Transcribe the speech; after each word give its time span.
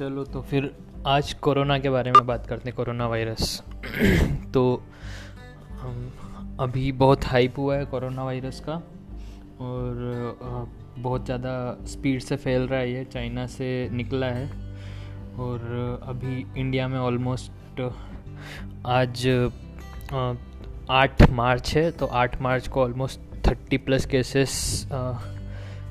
चलो 0.00 0.24
तो 0.24 0.42
फिर 0.42 0.76
आज 1.06 1.32
कोरोना 1.32 1.78
के 1.78 1.90
बारे 1.90 2.12
में 2.12 2.26
बात 2.26 2.46
करते 2.46 2.68
हैं, 2.68 2.76
कोरोना 2.76 3.06
वायरस। 3.06 3.62
तो 4.54 4.84
अभी 6.60 6.92
बहुत 6.92 7.24
हाइप 7.24 7.58
हुआ 7.58 7.76
है 7.76 7.84
कोरोना 7.84 8.24
वायरस 8.24 8.60
का 8.60 8.72
और 9.60 10.38
बहुत 10.98 11.24
ज़्यादा 11.24 11.84
स्पीड 11.86 12.20
से 12.20 12.36
फैल 12.36 12.62
रहा 12.62 12.80
है 12.80 12.92
ये, 12.92 13.04
चाइना 13.04 13.46
से 13.46 13.88
निकला 13.90 14.26
है 14.26 14.46
और 15.36 16.00
अभी 16.02 16.60
इंडिया 16.60 16.88
में 16.88 16.98
ऑलमोस्ट 16.98 17.92
आज 18.86 19.28
आठ 20.90 21.30
मार्च 21.30 21.76
है 21.76 21.90
तो 21.90 22.06
आठ 22.06 22.42
मार्च 22.42 22.68
को 22.68 22.82
almost 22.82 23.48
thirty 23.48 23.76
plus 23.76 24.06
cases 24.06 24.86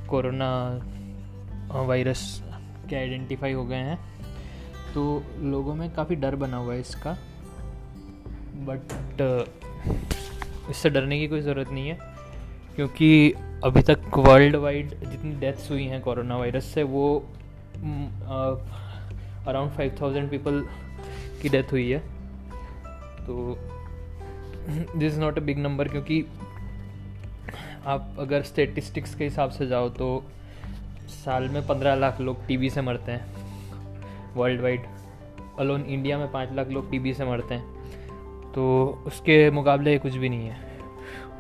corona 0.10 0.82
virus 1.72 2.49
के 2.90 2.96
आइडेंटिफाई 2.96 3.54
हो 3.54 3.66
गए 3.66 3.76
हैं। 3.90 3.98
तो 4.94 5.02
लोगों 5.42 5.76
में 5.76 5.90
काफ़ी 5.94 6.16
डर 6.18 6.36
बना 6.36 6.58
हुआ 6.58 6.74
है 6.74 6.80
इसका। 6.80 7.18
बट 8.62 8.94
इससे 10.70 10.90
डरने 10.90 11.20
की 11.20 11.28
कोई 11.28 11.42
ज़रूरत 11.42 11.70
नहीं 11.70 11.88
है, 11.88 11.98
क्योंकि 12.76 13.34
अभी 13.64 13.82
तक 13.84 14.18
वर्ल्ड 14.18 14.56
वाइड 14.56 14.90
जितनी 15.02 15.34
डेथ्स 15.40 15.70
हुई 15.72 15.86
हैं 15.86 16.02
कोरोना 16.02 16.38
वायरस 16.38 16.66
से, 16.66 16.84
वो 16.84 17.18
अराउंड 19.48 19.72
फाइव 19.72 19.96
थाउज़ेंड 20.02 20.30
पीपल 20.30 20.64
की 21.42 21.50
डेथ 21.50 21.72
हुई 21.72 21.90
है। 21.90 22.00
तो 23.26 23.58
this 24.70 25.14
is 25.14 25.20
not 25.20 25.38
a 25.38 25.42
big 25.42 25.58
number 25.60 25.88
क्योंकि 25.88 26.26
आप 27.86 28.16
अगर 28.20 28.42
स्टेटिस्टिक्स 28.44 29.16
के 29.16 29.24
हिसाब 29.24 29.50
से 29.52 29.68
जाओ 29.68 29.90
तो 29.92 30.08
साल 31.10 31.48
में 31.50 31.62
पंद्रह 31.68 31.96
लाख 31.96 32.22
लोग 32.22 32.46
टीबी 32.48 32.70
से 32.70 32.82
मरते 32.82 33.12
हैं। 33.12 34.34
वर्ल्ड 34.36 34.62
वाइड 34.62 34.84
अलोन 35.60 35.82
इंडिया 35.84 36.18
में 36.18 36.32
पाँच 36.32 36.54
लाख 36.54 36.70
लोग 36.70 36.90
टीबी 36.92 37.14
से 37.14 37.26
मरते 37.26 37.56
हैं। 37.56 38.52
तो 38.54 39.04
उसके 39.08 39.50
मुकाबले 39.52 39.98
कुछ 40.00 40.16
भी 40.16 40.30
नहीं 40.30 40.48
है। 40.48 40.58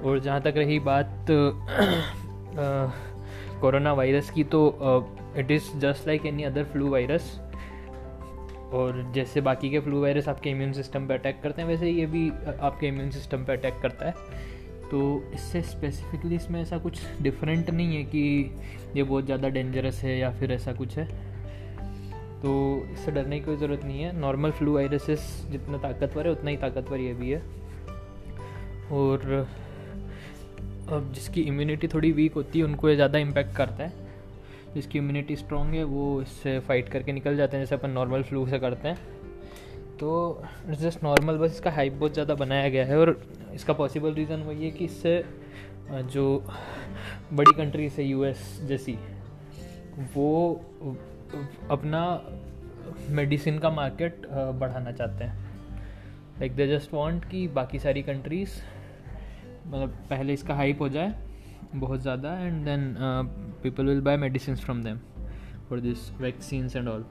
और 0.04 0.20
जहाँ 0.20 0.42
तक 0.42 0.54
रही 0.58 0.80
बात 0.80 1.26
कोरोना 3.62 3.94
वायरस 3.94 4.30
की 4.32 4.44
तो 4.46 4.60
it 5.38 5.52
is 5.52 5.78
just 5.78 6.08
like 6.08 6.26
any 6.26 6.44
other 6.44 6.64
flu 6.64 6.90
virus 6.90 7.40
और 8.74 9.12
जैसे 9.16 9.42
बाकी 9.42 9.70
के 9.70 9.80
फ्लू 9.80 10.02
वायरस 10.02 10.28
आपके 10.28 10.50
इम्यून 10.50 10.72
सिस्टम 10.74 11.08
पे 11.08 11.14
अटैक 11.14 11.40
करते 11.44 11.62
हैं, 11.62 11.70
वैसे 11.70 11.90
ये 11.90 12.06
भी 12.06 12.30
आपके 12.62 12.88
इम्यून 12.88 13.10
सिस्टम 13.10 13.44
पे 13.46 13.54
अटैक 13.54 13.80
करता 13.82 14.06
है। 14.06 14.14
तो 14.92 15.00
इससे 15.34 15.62
स्पेसिफिकली 15.62 16.36
इसमें 16.36 16.62
ऐसा 16.62 16.78
कुछ 16.78 17.00
डिफरेंट 17.22 17.70
नहीं 17.70 17.96
है 17.96 18.04
कि 18.04 18.22
ये 18.96 19.04
बहुत 19.04 19.26
ज़्यादा 19.26 19.50
डेंजरस 19.50 20.02
है 20.04 20.18
या 20.20 20.32
फिर 20.32 20.52
ऐसा 20.52 20.74
कुछ 20.74 20.98
है। 20.98 21.06
तो 22.42 22.52
इससे 22.94 23.12
डरने 23.12 23.40
की 23.40 23.46
कोई 23.46 23.58
ज़रूरत 23.58 23.84
नहीं 23.86 24.02
है। 24.02 24.20
नॉर्मल 24.20 24.52
फ्लू 24.52 24.74
वायरसेस 24.74 25.48
जितना 25.52 25.78
ताकतवर 25.78 26.26
है, 26.28 26.32
उतना 26.32 26.50
ही 26.50 26.58
ताकतवर 26.58 27.00
ये 27.00 27.14
भी 27.14 27.30
है। 27.30 27.42
और 28.92 29.48
अब 30.92 31.12
जिसकी 31.16 31.42
इम्यूनिटी 31.42 31.88
थोड़ी 31.88 32.12
वीक 32.12 32.34
होती 32.34 32.60
है, 32.60 32.66
उनको 32.66 32.90
ये 32.90 32.96
ज़्यादा 32.96 33.20
इम्पेक्ट 33.20 33.56
करता 33.56 33.84
है। 33.84 34.08
जिसकी 34.74 34.98
इम्यूनिटी 34.98 35.36
स्ट्रॉन्ग 35.36 35.74
है, 35.74 35.84
वो 35.84 36.22
इससे 36.22 36.60
फाइट 36.60 36.90
करके 36.90 37.12
निकल 37.12 37.38
जाते 37.38 37.58
हैं, 37.58 37.64
जैसे 37.64 37.76
अपन 37.76 37.90
नॉर्मल 37.90 38.24
फ्लू 38.24 38.48
से 38.48 38.60
करते 38.60 38.88
हैं। 38.88 38.98
तो 40.00 40.10
जस्ट 40.72 41.04
नॉर्मल 41.04 41.38
बस 41.38 41.52
इसका 41.52 41.72
हाइप 41.72 41.94
बहुत 41.94 42.14
ज़्यादा 42.14 42.36
बनाया 42.36 42.70
गया 42.70 42.86
है 42.86 42.98
और 42.98 43.10
इसका 43.54 43.74
पॉसिबल 43.74 44.14
रीज़न 44.14 44.42
वही 44.42 44.66
है 44.66 44.72
कि 44.72 44.86
इससे 44.86 45.24
जो 45.92 46.24
बड़ी 47.34 47.54
कंट्रीज़ 47.58 47.94
है 47.98 48.06
यूएस 48.06 48.60
जैसी, 48.64 48.98
वो 50.16 50.62
अपना 51.72 52.02
मेडिसिन 53.12 53.60
का 53.60 53.70
मार्केट 53.70 54.22
बढ़ाना 54.60 54.92
चाहते 54.92 55.24
हैं। 55.24 55.48
लाइक 56.40 56.56
दे 56.56 56.68
जस्ट 56.68 56.94
वांट 56.94 57.26
कि 57.26 57.48
बाकी 57.56 57.80
सारी 57.80 58.02
कंट्रीज़ 58.04 58.60
मतलब 59.68 59.98
पहले 60.10 60.34
इसका 60.34 60.56
हाइप 60.56 60.82
हो 60.82 60.90
जाए 60.90 61.14
बहुत 61.76 62.02
ज़्यादा 62.02 62.34
and 62.40 62.64
then 62.66 62.94
people 63.64 63.86
will 63.86 64.02
buy 64.02 64.18
medicine 64.18 64.56
from 64.56 64.84
them 64.84 65.00
for 65.70 65.80
this 65.80 66.12
vaccines 66.22 66.76
and 66.76 66.88
all 66.88 67.06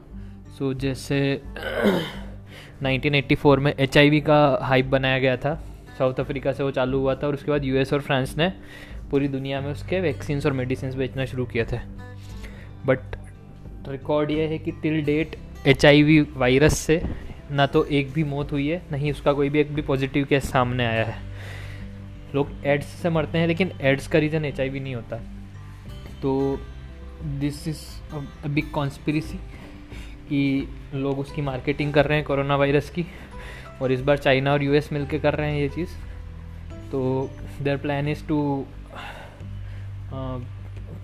so 0.59 0.73
जैसे 0.75 1.21
1984 2.83 3.59
में 3.59 3.73
एचआईवी 3.75 4.21
का 4.21 4.59
हाइप 4.63 4.87
बनाया 4.87 5.19
गया 5.19 5.37
था। 5.37 5.55
साउथ 5.99 6.21
अफ्रीका 6.21 6.53
से 6.53 6.63
वो 6.63 6.71
चालू 6.71 6.99
हुआ 6.99 7.15
था 7.15 7.27
और 7.27 7.35
उसके 7.35 7.51
बाद 7.51 7.65
यूएस 7.65 7.93
और 7.93 8.01
फ्रांस 8.01 8.37
ने 8.37 8.49
पूरी 9.11 9.29
दुनिया 9.29 9.61
में 9.61 9.71
उसके 9.73 10.01
वैक्सीन्स 10.01 10.47
और 10.47 10.53
मेडिसिन 10.53 10.97
बेचना 10.97 11.25
शुरू 11.25 11.47
किए 11.47 11.65
थे। 11.65 11.79
बट 12.87 13.17
रिकॉर्ड 13.89 14.31
ये 14.31 14.47
है 14.47 14.59
कि 14.59 14.73
टिल 14.73 15.03
डेट 15.05 15.37
एच 15.67 15.85
वायरस 16.37 16.79
से 16.79 17.03
ना 17.51 17.67
तो 17.67 17.85
एक 17.85 18.13
भी 18.13 18.25
मौत 18.25 18.53
हुई 18.53 18.69
है 18.69 18.83
नहीं 18.93 19.11
उसका 19.11 19.33
कोई 19.33 19.49
भी 19.49 19.61
एक 19.61 19.75
भी 19.75 19.83
पॉजिटिव 19.83 20.25
केस 20.25 20.51
सामने 20.51 20.87
आया 20.87 21.05
है। 21.05 21.27
लोग 22.35 22.51
एड्स 22.65 22.87
से 22.87 23.11
मरते 23.11 23.39
हैं, 23.39 23.47
लेकिन 23.47 23.73
एड्स 23.81 24.07
का 24.09 24.19
रीज़न 24.19 24.45
एचआईवी 24.45 24.81
नहीं 24.81 24.95
होता। 24.95 25.17
तो 26.23 26.61
this 27.41 27.69
is 27.69 27.85
a 28.45 28.49
big 28.49 28.71
conspiracy 28.71 29.39
कि 30.29 30.69
लोग 30.95 31.19
उसकी 31.19 31.43
मार्केटिंग 31.43 31.93
कर 31.95 32.07
रहे 32.07 32.19
हैं 32.19 32.27
कोरोना 32.27 32.57
वायरस 32.57 32.91
की 32.91 33.07
और 33.83 33.93
इस 33.93 34.01
बार 34.01 34.19
चाइना 34.19 34.53
और 34.53 34.63
यूएस 34.63 34.93
मिलके 34.93 35.19
कर 35.19 35.35
रहे 35.35 35.51
हैं 35.51 35.61
ये 35.61 35.69
चीज़। 35.69 35.91
तो 36.93 37.31
their 37.63 37.77
plan 37.77 38.09
is 38.09 38.27
to 38.27 38.67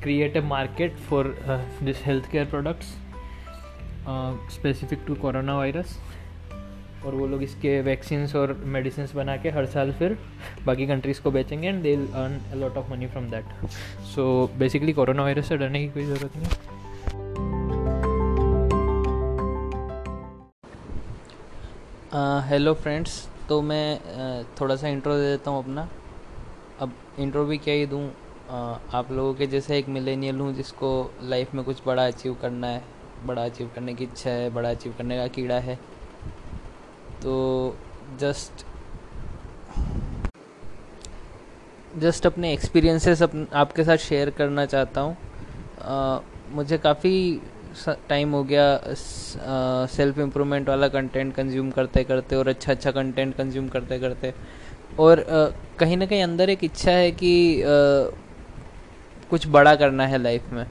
create 0.03 0.37
a 0.37 0.41
market 0.41 0.97
for 1.09 1.37
this 1.83 2.05
health 2.07 2.31
care 2.31 2.45
products 2.45 2.95
specific 4.55 4.99
to 5.07 5.15
corona 5.15 5.57
virus 5.57 5.99
और 7.07 7.15
वो 7.15 7.27
लोग 7.27 7.43
इसके 7.43 7.81
वैक्सीन 7.81 8.27
और 8.37 8.53
मेडिसिन 8.67 9.09
बना 9.15 9.37
के 9.37 9.51
हर 9.51 9.67
साल 9.67 9.93
फिर 9.93 10.19
बाकी 10.67 10.87
कंट्रीज़ 10.87 11.21
को 11.23 11.31
बेचेंगे 11.31 11.69
and 11.69 11.83
they 11.83 11.95
earn 11.95 12.39
a 12.53 12.55
lot 12.55 12.77
of 12.77 12.91
money 12.91 13.07
from 13.07 13.29
that 13.31 13.67
so 14.15 14.51
basically 14.59 14.93
corona 14.93 15.23
virus 15.23 15.49
से 15.49 15.57
डरने 15.57 15.81
की 15.81 15.89
कोई 15.89 16.05
ज़रूरत 16.05 16.37
नहीं 16.37 16.84
हेलो 22.15 22.73
फ्रेंड्स 22.75 23.13
तो 23.49 23.61
मैं 23.63 23.99
uh, 23.99 24.61
थोड़ा 24.61 24.75
सा 24.77 24.89
इंट्रो 24.89 25.15
दे 25.17 25.23
देता 25.23 25.51
हूँ 25.51 25.63
अपना। 25.63 25.89
अब 26.81 26.93
इंट्रो 27.19 27.45
भी 27.45 27.57
क्या 27.59 27.75
ही 27.75 27.87
दूँ? 27.87 28.03
uh, 28.09 28.95
आप 28.95 29.09
लोगों 29.13 29.33
के 29.35 29.47
जैसे 29.47 29.79
एक 29.79 29.89
मिलेनियल 29.89 30.37
हूँ 30.37 30.53
जिसको 30.55 30.91
लाइफ 31.23 31.55
में 31.55 31.65
कुछ 31.65 31.83
बड़ा 31.87 32.07
अचीव 32.07 32.35
करना 32.35 32.67
है 32.67 32.83
बड़ा 33.25 33.45
अचीव 33.45 33.71
करने 33.75 33.95
की 33.95 34.05
इच्छा 34.05 34.31
है 34.31 34.51
बड़ा 34.51 34.71
अचीव 34.71 34.95
करने 34.99 35.17
का 35.17 35.27
कीड़ा 35.27 35.59
है। 35.59 35.75
तो 37.23 37.35
जस्ट 38.21 38.65
जस्ट 41.99 42.27
अपने 42.27 42.53
एक्सपीरियंसेस 42.53 43.23
अप, 43.23 43.49
आपके 43.55 43.85
साथ 43.85 43.97
शेयर 43.97 44.31
करना 44.31 44.67
चाहता 44.67 45.01
हूँ। 45.01 45.17
uh, 45.17 46.23
मुझे 46.53 46.79
काफ़ी 46.79 47.41
टाइम 48.09 48.33
हो 48.33 48.43
गया 48.45 48.67
सेल्फ 49.91 50.19
इम्प्रूवमेंट 50.19 50.69
वाला 50.69 50.89
कंटेंट 50.89 51.35
कंज्यूम 51.35 51.71
करते 51.71 52.05
करते 52.05 52.37
और 52.37 52.49
अच्छा 52.49 52.73
अच्छा 52.73 52.91
कंटेंट 52.91 53.35
कंज्यूम 53.37 53.69
करते 53.69 53.99
करते 53.99 54.33
और 55.01 55.25
कहीं 55.79 55.97
ना 55.97 56.07
कहीं 56.07 56.23
अंदर 56.23 56.51
एक 56.51 56.65
इच्छा 56.65 56.91
है 56.91 57.11
कि 57.13 57.33
कुछ 59.31 59.47
बड़ा 59.49 59.75
करना 59.77 60.07
है 60.07 60.19
लाइफ 60.19 60.53
में। 60.53 60.67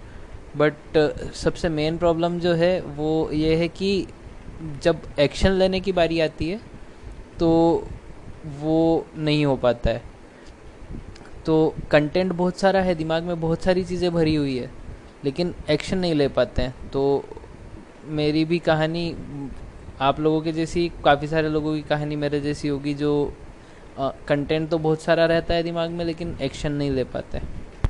बट 0.58 0.98
सबसे 1.36 1.70
मेन 1.70 1.98
प्रॉब्लम 1.98 2.40
जो 2.40 2.54
है, 2.54 2.80
वो 2.82 3.30
ये 3.34 3.56
है 3.56 3.68
कि 3.70 4.08
जब 4.84 5.02
एक्शन 5.20 5.52
लेने 5.52 5.80
की 5.80 5.92
बारी 5.92 6.20
आती 6.20 6.50
है 6.50 6.60
तो 7.40 7.50
वो 8.60 9.06
नहीं 9.18 9.46
हो 9.46 9.56
पाता 9.58 9.90
है। 9.90 10.02
तो 11.46 11.74
कंटेंट 11.92 12.32
बहुत 12.34 12.60
सारा 12.60 12.82
है, 12.82 12.96
दिमाग 12.96 13.24
में 13.24 13.40
बहुत 13.42 13.64
सारी 13.64 13.84
चीज़ें 13.84 14.12
भरी 14.14 14.36
हुई 14.36 14.58
है। 14.58 14.70
लेकिन 15.26 15.54
एक्शन 15.70 15.98
नहीं 15.98 16.14
ले 16.16 16.28
पाते 16.30 16.62
हैं। 16.62 16.90
तो 16.92 17.24
मेरी 18.12 18.44
भी 18.46 18.60
कहानी, 18.60 19.16
आप 20.02 20.20
लोगों 20.20 20.42
के 20.42 20.52
जैसी, 20.52 20.92
काफ़ी 21.06 21.28
सारे 21.28 21.50
लोगों 21.50 21.76
की 21.76 21.82
कहानी 21.82 22.16
मेरे 22.16 22.40
जैसी 22.42 22.68
होगी 22.68 22.94
जो 22.94 23.12
कंटेंट 24.00 24.70
तो 24.70 24.78
बहुत 24.78 25.02
सारा 25.02 25.26
रहता 25.26 25.54
है 25.54 25.64
दिमाग 25.64 25.90
में, 25.90 26.06
लेकिन 26.06 26.38
एक्शन 26.42 26.72
नहीं 26.72 26.92
ले 26.92 27.04
पाते 27.06 27.42